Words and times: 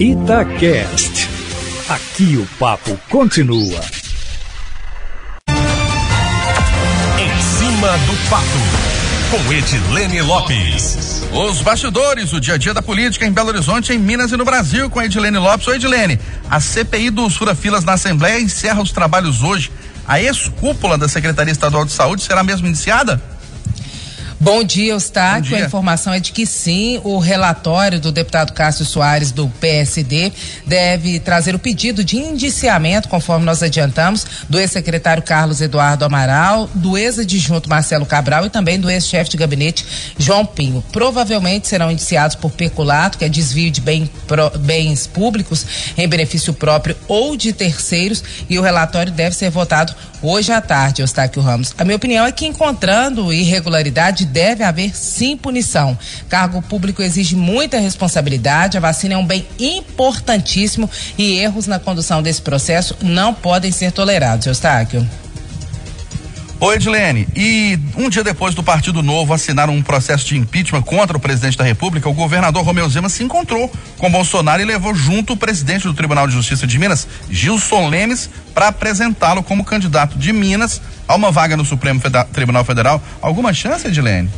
Itacast. 0.00 1.28
Aqui 1.88 2.36
o 2.36 2.46
papo 2.56 2.96
continua. 3.10 3.80
Em 7.18 7.42
cima 7.42 7.98
do 8.06 8.30
papo, 8.30 8.46
com 9.28 9.52
Edilene 9.52 10.22
Lopes. 10.22 11.24
Os 11.32 11.62
bastidores, 11.62 12.32
o 12.32 12.40
dia 12.40 12.54
a 12.54 12.56
dia 12.56 12.72
da 12.72 12.80
política 12.80 13.26
em 13.26 13.32
Belo 13.32 13.48
Horizonte, 13.48 13.92
em 13.92 13.98
Minas 13.98 14.30
e 14.30 14.36
no 14.36 14.44
Brasil, 14.44 14.88
com 14.88 15.02
Edilene 15.02 15.38
Lopes. 15.38 15.66
Oi, 15.66 15.74
Edilene. 15.74 16.20
A 16.48 16.60
CPI 16.60 17.10
dos 17.10 17.36
fura-filas 17.36 17.82
na 17.82 17.94
Assembleia 17.94 18.40
encerra 18.40 18.80
os 18.80 18.92
trabalhos 18.92 19.42
hoje. 19.42 19.72
A 20.06 20.20
ex-cúpula 20.22 20.96
da 20.96 21.08
Secretaria 21.08 21.50
Estadual 21.50 21.84
de 21.84 21.90
Saúde 21.90 22.22
será 22.22 22.44
mesmo 22.44 22.68
iniciada? 22.68 23.20
Bom 24.40 24.62
dia, 24.62 24.92
Eustáquio. 24.92 25.56
A 25.56 25.60
informação 25.60 26.12
é 26.12 26.20
de 26.20 26.30
que 26.30 26.46
sim, 26.46 27.00
o 27.02 27.18
relatório 27.18 27.98
do 27.98 28.12
deputado 28.12 28.52
Cássio 28.52 28.84
Soares, 28.84 29.32
do 29.32 29.48
PSD, 29.48 30.32
deve 30.64 31.18
trazer 31.18 31.56
o 31.56 31.58
pedido 31.58 32.04
de 32.04 32.16
indiciamento, 32.16 33.08
conforme 33.08 33.44
nós 33.44 33.64
adiantamos, 33.64 34.24
do 34.48 34.60
ex-secretário 34.60 35.24
Carlos 35.24 35.60
Eduardo 35.60 36.04
Amaral, 36.04 36.70
do 36.72 36.96
ex-adjunto 36.96 37.68
Marcelo 37.68 38.06
Cabral 38.06 38.46
e 38.46 38.50
também 38.50 38.78
do 38.78 38.88
ex-chefe 38.88 39.32
de 39.32 39.36
gabinete 39.36 39.84
João 40.16 40.46
Pinho. 40.46 40.84
Provavelmente 40.92 41.66
serão 41.66 41.90
indiciados 41.90 42.36
por 42.36 42.52
peculato, 42.52 43.18
que 43.18 43.24
é 43.24 43.28
desvio 43.28 43.72
de 43.72 43.80
bem, 43.80 44.08
pro, 44.28 44.56
bens 44.56 45.08
públicos 45.08 45.66
em 45.96 46.06
benefício 46.06 46.54
próprio 46.54 46.96
ou 47.08 47.36
de 47.36 47.52
terceiros, 47.52 48.22
e 48.48 48.56
o 48.56 48.62
relatório 48.62 49.10
deve 49.10 49.34
ser 49.34 49.50
votado 49.50 49.96
hoje 50.22 50.52
à 50.52 50.60
tarde, 50.60 51.02
Eustáquio 51.02 51.42
Ramos. 51.42 51.74
A 51.76 51.84
minha 51.84 51.96
opinião 51.96 52.24
é 52.24 52.30
que 52.30 52.46
encontrando 52.46 53.32
irregularidade 53.32 54.27
deve 54.28 54.62
haver 54.62 54.96
sim 54.96 55.36
punição. 55.36 55.98
Cargo 56.28 56.62
público 56.62 57.02
exige 57.02 57.34
muita 57.34 57.78
responsabilidade, 57.78 58.76
a 58.76 58.80
vacina 58.80 59.14
é 59.14 59.16
um 59.16 59.26
bem 59.26 59.46
importantíssimo 59.58 60.88
e 61.16 61.38
erros 61.38 61.66
na 61.66 61.78
condução 61.78 62.22
desse 62.22 62.42
processo 62.42 62.96
não 63.02 63.34
podem 63.34 63.72
ser 63.72 63.92
tolerados, 63.92 64.46
Eustáquio. 64.46 65.06
Oi, 66.60 66.74
Edilene. 66.74 67.28
E 67.36 67.78
um 67.96 68.08
dia 68.08 68.24
depois 68.24 68.52
do 68.52 68.64
Partido 68.64 69.00
Novo 69.00 69.32
assinar 69.32 69.70
um 69.70 69.80
processo 69.80 70.26
de 70.26 70.36
impeachment 70.36 70.82
contra 70.82 71.16
o 71.16 71.20
presidente 71.20 71.56
da 71.56 71.62
República, 71.62 72.08
o 72.08 72.12
governador 72.12 72.64
Romeu 72.64 72.88
Zema 72.88 73.08
se 73.08 73.22
encontrou 73.22 73.70
com 73.96 74.10
Bolsonaro 74.10 74.60
e 74.60 74.64
levou 74.64 74.92
junto 74.92 75.34
o 75.34 75.36
presidente 75.36 75.84
do 75.84 75.94
Tribunal 75.94 76.26
de 76.26 76.32
Justiça 76.32 76.66
de 76.66 76.76
Minas, 76.76 77.06
Gilson 77.30 77.88
Lemes, 77.88 78.28
para 78.52 78.68
apresentá-lo 78.68 79.40
como 79.40 79.64
candidato 79.64 80.18
de 80.18 80.32
Minas 80.32 80.82
a 81.06 81.14
uma 81.14 81.30
vaga 81.30 81.56
no 81.56 81.64
Supremo 81.64 82.00
Tribunal 82.32 82.64
Federal. 82.64 83.00
Alguma 83.22 83.54
chance, 83.54 83.86
Edilene? 83.86 84.28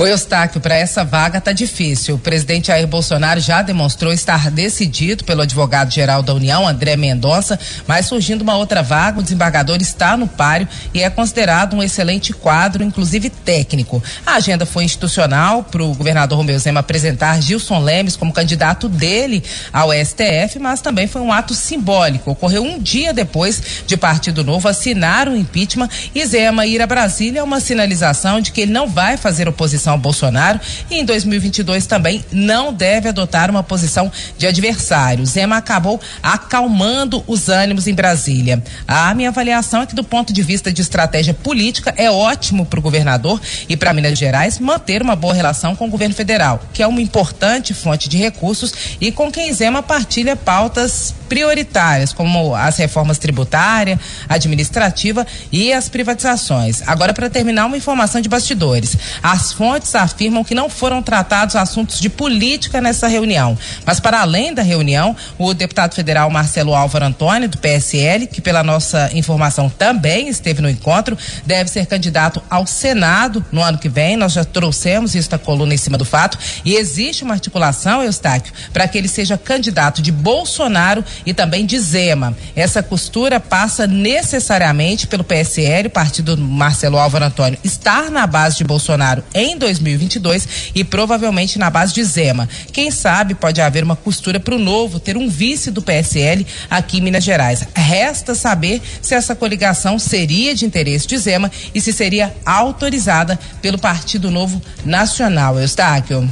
O 0.00 0.06
Eustáquio, 0.06 0.62
para 0.62 0.74
essa 0.74 1.04
vaga 1.04 1.42
tá 1.42 1.52
difícil. 1.52 2.14
O 2.14 2.18
presidente 2.18 2.68
Jair 2.68 2.86
Bolsonaro 2.86 3.38
já 3.38 3.60
demonstrou 3.60 4.14
estar 4.14 4.50
decidido 4.50 5.24
pelo 5.24 5.42
advogado-geral 5.42 6.22
da 6.22 6.32
União, 6.32 6.66
André 6.66 6.96
Mendonça, 6.96 7.60
mas 7.86 8.06
surgindo 8.06 8.40
uma 8.40 8.56
outra 8.56 8.82
vaga, 8.82 9.20
o 9.20 9.22
desembargador 9.22 9.76
está 9.82 10.16
no 10.16 10.26
páreo 10.26 10.66
e 10.94 11.02
é 11.02 11.10
considerado 11.10 11.76
um 11.76 11.82
excelente 11.82 12.32
quadro, 12.32 12.82
inclusive 12.82 13.28
técnico. 13.28 14.02
A 14.24 14.36
agenda 14.36 14.64
foi 14.64 14.84
institucional 14.84 15.64
para 15.64 15.84
o 15.84 15.92
governador 15.92 16.38
Romeu 16.38 16.58
Zema 16.58 16.80
apresentar 16.80 17.38
Gilson 17.42 17.80
Lemes 17.80 18.16
como 18.16 18.32
candidato 18.32 18.88
dele 18.88 19.44
ao 19.70 19.90
STF, 19.92 20.58
mas 20.58 20.80
também 20.80 21.06
foi 21.06 21.20
um 21.20 21.30
ato 21.30 21.52
simbólico. 21.52 22.30
Ocorreu 22.30 22.62
um 22.62 22.78
dia 22.78 23.12
depois 23.12 23.84
de 23.86 23.98
Partido 23.98 24.42
Novo 24.42 24.66
assinar 24.66 25.28
o 25.28 25.36
impeachment 25.36 25.90
e 26.14 26.24
Zema 26.24 26.64
ir 26.64 26.80
a 26.80 26.86
Brasília 26.86 27.40
é 27.40 27.42
uma 27.42 27.60
sinalização 27.60 28.40
de 28.40 28.50
que 28.50 28.62
ele 28.62 28.72
não 28.72 28.88
vai 28.88 29.18
fazer 29.18 29.46
oposição 29.46 29.89
ao 29.90 29.98
Bolsonaro 29.98 30.60
e 30.90 30.96
em 30.96 31.04
2022 31.04 31.86
também 31.86 32.24
não 32.32 32.72
deve 32.72 33.08
adotar 33.08 33.50
uma 33.50 33.62
posição 33.62 34.10
de 34.38 34.46
adversário. 34.46 35.24
Zema 35.26 35.56
acabou 35.56 36.00
acalmando 36.22 37.22
os 37.26 37.48
ânimos 37.48 37.86
em 37.86 37.94
Brasília. 37.94 38.62
A 38.86 39.14
minha 39.14 39.28
avaliação 39.28 39.82
é 39.82 39.86
que 39.86 39.94
do 39.94 40.04
ponto 40.04 40.32
de 40.32 40.42
vista 40.42 40.72
de 40.72 40.82
estratégia 40.82 41.34
política 41.34 41.94
é 41.96 42.10
ótimo 42.10 42.66
para 42.66 42.78
o 42.78 42.82
governador 42.82 43.40
e 43.68 43.76
para 43.76 43.92
Minas 43.92 44.18
Gerais 44.18 44.58
manter 44.58 45.02
uma 45.02 45.16
boa 45.16 45.34
relação 45.34 45.74
com 45.76 45.86
o 45.86 45.90
governo 45.90 46.14
federal, 46.14 46.60
que 46.72 46.82
é 46.82 46.86
uma 46.86 47.00
importante 47.00 47.74
fonte 47.74 48.08
de 48.08 48.16
recursos 48.16 48.72
e 49.00 49.10
com 49.12 49.30
quem 49.30 49.52
Zema 49.52 49.82
partilha 49.82 50.36
pautas 50.36 51.14
prioritárias, 51.30 52.12
como 52.12 52.56
as 52.56 52.76
reformas 52.76 53.16
tributária, 53.16 53.98
administrativa 54.28 55.24
e 55.52 55.72
as 55.72 55.88
privatizações. 55.88 56.82
Agora, 56.86 57.14
para 57.14 57.30
terminar, 57.30 57.66
uma 57.66 57.76
informação 57.76 58.20
de 58.20 58.28
bastidores. 58.28 58.96
As 59.22 59.52
fontes 59.52 59.79
afirmam 59.94 60.44
que 60.44 60.54
não 60.54 60.68
foram 60.68 61.02
tratados 61.02 61.56
assuntos 61.56 62.00
de 62.00 62.08
política 62.08 62.80
nessa 62.80 63.08
reunião. 63.08 63.56
Mas, 63.84 64.00
para 64.00 64.20
além 64.20 64.54
da 64.54 64.62
reunião, 64.62 65.16
o 65.38 65.54
deputado 65.54 65.94
federal 65.94 66.30
Marcelo 66.30 66.74
Álvaro 66.74 67.04
Antônio, 67.04 67.48
do 67.48 67.58
PSL, 67.58 68.26
que 68.26 68.40
pela 68.40 68.62
nossa 68.62 69.10
informação 69.14 69.68
também 69.68 70.28
esteve 70.28 70.62
no 70.62 70.68
encontro, 70.68 71.16
deve 71.44 71.70
ser 71.70 71.86
candidato 71.86 72.42
ao 72.48 72.66
Senado 72.66 73.44
no 73.50 73.62
ano 73.62 73.78
que 73.78 73.88
vem. 73.88 74.16
Nós 74.16 74.32
já 74.32 74.44
trouxemos 74.44 75.14
isso 75.14 75.30
da 75.30 75.38
coluna 75.38 75.74
em 75.74 75.78
cima 75.78 75.98
do 75.98 76.04
fato. 76.04 76.38
E 76.64 76.74
existe 76.74 77.24
uma 77.24 77.34
articulação, 77.34 78.02
Eustáquio, 78.02 78.52
para 78.72 78.86
que 78.86 78.98
ele 78.98 79.08
seja 79.08 79.36
candidato 79.38 80.02
de 80.02 80.12
Bolsonaro 80.12 81.04
e 81.24 81.32
também 81.32 81.66
de 81.66 81.78
Zema. 81.78 82.36
Essa 82.54 82.82
costura 82.82 83.40
passa 83.40 83.86
necessariamente 83.86 85.06
pelo 85.06 85.24
PSL, 85.24 85.88
o 85.88 85.90
partido 85.90 86.36
Marcelo 86.36 86.98
Álvaro 86.98 87.24
Antônio, 87.24 87.58
estar 87.64 88.10
na 88.10 88.26
base 88.26 88.58
de 88.58 88.64
Bolsonaro 88.64 89.22
em 89.34 89.56
2022 89.78 90.72
e 90.74 90.84
provavelmente 90.84 91.58
na 91.58 91.70
base 91.70 91.94
de 91.94 92.02
Zema. 92.04 92.48
Quem 92.72 92.90
sabe 92.90 93.34
pode 93.34 93.60
haver 93.60 93.84
uma 93.84 93.96
costura 93.96 94.40
para 94.40 94.54
o 94.54 94.58
novo 94.58 94.98
ter 94.98 95.16
um 95.16 95.28
vice 95.28 95.70
do 95.70 95.82
PSL 95.82 96.46
aqui 96.68 96.98
em 96.98 97.00
Minas 97.00 97.24
Gerais. 97.24 97.66
Resta 97.74 98.34
saber 98.34 98.80
se 99.00 99.14
essa 99.14 99.34
coligação 99.34 99.98
seria 99.98 100.54
de 100.54 100.64
interesse 100.64 101.06
de 101.06 101.18
Zema 101.18 101.50
e 101.74 101.80
se 101.80 101.92
seria 101.92 102.34
autorizada 102.44 103.38
pelo 103.60 103.78
Partido 103.78 104.30
Novo 104.30 104.60
Nacional. 104.84 105.58
Eustáquio. 105.58 106.28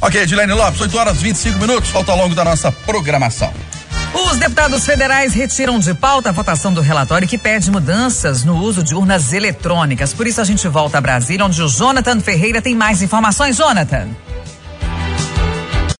Ok, 0.00 0.20
Edilene 0.20 0.52
Lopes, 0.52 0.80
8 0.80 0.98
horas 0.98 1.22
25 1.22 1.58
minutos, 1.58 1.90
falta 1.90 2.12
ao 2.12 2.18
longo 2.18 2.34
da 2.34 2.44
nossa 2.44 2.70
programação. 2.70 3.52
Os 4.16 4.38
deputados 4.38 4.86
federais 4.86 5.34
retiram 5.34 5.78
de 5.78 5.92
pauta 5.92 6.30
a 6.30 6.32
votação 6.32 6.72
do 6.72 6.80
relatório 6.80 7.28
que 7.28 7.36
pede 7.36 7.70
mudanças 7.70 8.44
no 8.44 8.56
uso 8.56 8.82
de 8.82 8.94
urnas 8.94 9.34
eletrônicas. 9.34 10.14
Por 10.14 10.26
isso 10.26 10.40
a 10.40 10.44
gente 10.44 10.66
volta 10.68 10.96
a 10.96 11.00
Brasília, 11.02 11.44
onde 11.44 11.62
o 11.62 11.68
Jonathan 11.68 12.18
Ferreira 12.20 12.62
tem 12.62 12.74
mais 12.74 13.02
informações. 13.02 13.58
Jonathan. 13.58 14.08